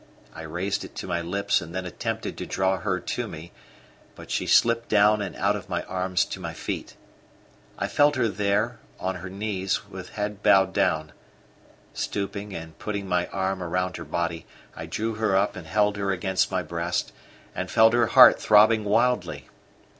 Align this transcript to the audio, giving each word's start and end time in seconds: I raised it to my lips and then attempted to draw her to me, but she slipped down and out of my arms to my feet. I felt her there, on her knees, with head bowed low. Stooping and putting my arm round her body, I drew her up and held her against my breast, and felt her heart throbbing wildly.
I 0.33 0.41
raised 0.41 0.83
it 0.83 0.95
to 0.95 1.05
my 1.05 1.21
lips 1.21 1.61
and 1.61 1.75
then 1.75 1.85
attempted 1.85 2.35
to 2.39 2.47
draw 2.47 2.77
her 2.79 2.99
to 2.99 3.27
me, 3.27 3.51
but 4.15 4.31
she 4.31 4.47
slipped 4.47 4.89
down 4.89 5.21
and 5.21 5.35
out 5.35 5.55
of 5.55 5.69
my 5.69 5.83
arms 5.83 6.25
to 6.25 6.39
my 6.39 6.55
feet. 6.55 6.95
I 7.77 7.87
felt 7.87 8.15
her 8.15 8.27
there, 8.27 8.79
on 8.99 9.17
her 9.17 9.29
knees, 9.29 9.87
with 9.87 10.15
head 10.15 10.41
bowed 10.41 10.75
low. 10.75 11.09
Stooping 11.93 12.51
and 12.55 12.79
putting 12.79 13.07
my 13.07 13.27
arm 13.27 13.61
round 13.61 13.97
her 13.97 14.03
body, 14.03 14.47
I 14.75 14.87
drew 14.87 15.13
her 15.21 15.35
up 15.37 15.55
and 15.55 15.67
held 15.67 15.97
her 15.97 16.09
against 16.11 16.49
my 16.49 16.63
breast, 16.63 17.11
and 17.53 17.69
felt 17.69 17.93
her 17.93 18.07
heart 18.07 18.41
throbbing 18.41 18.83
wildly. 18.83 19.49